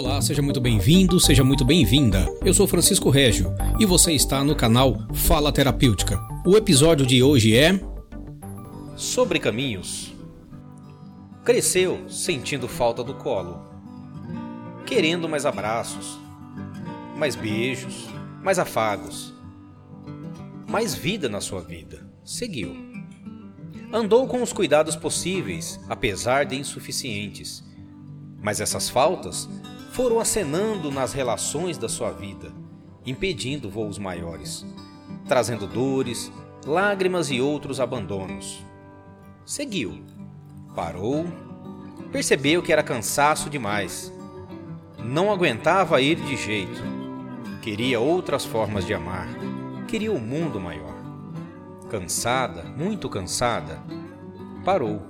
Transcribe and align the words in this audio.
Olá, 0.00 0.18
seja 0.22 0.40
muito 0.40 0.62
bem-vindo, 0.62 1.20
seja 1.20 1.44
muito 1.44 1.62
bem-vinda. 1.62 2.26
Eu 2.42 2.54
sou 2.54 2.66
Francisco 2.66 3.10
Régio 3.10 3.54
e 3.78 3.84
você 3.84 4.14
está 4.14 4.42
no 4.42 4.56
canal 4.56 4.96
Fala 5.12 5.52
Terapêutica. 5.52 6.18
O 6.46 6.56
episódio 6.56 7.04
de 7.04 7.22
hoje 7.22 7.54
é. 7.54 7.78
Sobre 8.96 9.38
caminhos. 9.38 10.14
Cresceu 11.44 12.08
sentindo 12.08 12.66
falta 12.66 13.04
do 13.04 13.12
colo, 13.12 13.62
querendo 14.86 15.28
mais 15.28 15.44
abraços, 15.44 16.18
mais 17.14 17.36
beijos, 17.36 18.08
mais 18.42 18.58
afagos, 18.58 19.34
mais 20.66 20.94
vida 20.94 21.28
na 21.28 21.42
sua 21.42 21.60
vida. 21.60 22.10
Seguiu. 22.24 22.74
Andou 23.92 24.26
com 24.26 24.42
os 24.42 24.50
cuidados 24.50 24.96
possíveis, 24.96 25.78
apesar 25.90 26.46
de 26.46 26.56
insuficientes. 26.56 27.62
Mas 28.42 28.60
essas 28.60 28.88
faltas 28.88 29.48
foram 29.92 30.18
acenando 30.18 30.90
nas 30.90 31.12
relações 31.12 31.76
da 31.76 31.88
sua 31.88 32.10
vida, 32.10 32.52
impedindo 33.04 33.68
voos 33.68 33.98
maiores, 33.98 34.64
trazendo 35.26 35.66
dores, 35.66 36.32
lágrimas 36.66 37.30
e 37.30 37.40
outros 37.40 37.80
abandonos. 37.80 38.64
Seguiu, 39.44 40.02
parou, 40.74 41.26
percebeu 42.12 42.62
que 42.62 42.72
era 42.72 42.82
cansaço 42.82 43.50
demais. 43.50 44.12
Não 44.98 45.32
aguentava 45.32 46.00
ir 46.00 46.16
de 46.16 46.36
jeito. 46.36 46.82
Queria 47.62 48.00
outras 48.00 48.44
formas 48.44 48.86
de 48.86 48.94
amar. 48.94 49.28
Queria 49.88 50.12
um 50.12 50.20
mundo 50.20 50.60
maior. 50.60 50.94
Cansada, 51.90 52.62
muito 52.62 53.08
cansada, 53.08 53.82
parou. 54.64 55.02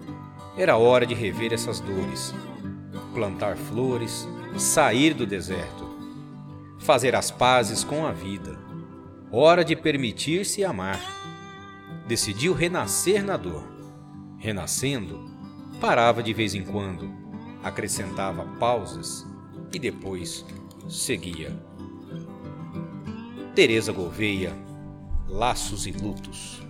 Era 0.57 0.77
hora 0.77 1.07
de 1.07 1.15
rever 1.15 1.53
essas 1.53 1.81
dores, 1.81 2.35
plantar 3.11 3.57
flores, 3.57 4.27
sair 4.57 5.15
do 5.15 5.27
deserto, 5.27 5.89
fazer 6.79 7.15
as 7.15 7.31
pazes 7.31 7.85
com 7.85 8.07
a 8.07 8.13
vida. 8.13 8.59
Hora 9.31 9.65
de 9.65 9.77
permitir-se 9.77 10.65
amar. 10.65 11.01
Decidiu 12.07 12.53
renascer 12.53 13.25
na 13.25 13.37
dor. 13.37 13.63
Renascendo, 14.39 15.31
parava 15.81 16.23
de 16.23 16.33
vez 16.33 16.55
em 16.55 16.65
quando, 16.65 17.13
acrescentava 17.63 18.45
pausas 18.59 19.27
e 19.73 19.79
depois 19.79 20.45
seguia. 20.89 21.57
Teresa 23.55 23.93
Gouveia, 23.93 24.53
Laços 25.29 25.87
e 25.87 25.93
Lutos. 25.93 26.70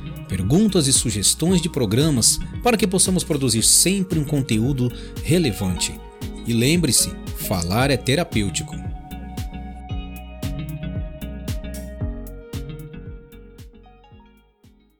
perguntas 0.31 0.87
e 0.87 0.93
sugestões 0.93 1.61
de 1.61 1.67
programas 1.67 2.39
para 2.63 2.77
que 2.77 2.87
possamos 2.87 3.21
produzir 3.21 3.63
sempre 3.63 4.17
um 4.17 4.23
conteúdo 4.23 4.89
relevante. 5.25 5.93
E 6.47 6.53
lembre-se, 6.53 7.11
falar 7.35 7.91
é 7.91 7.97
terapêutico. 7.97 8.90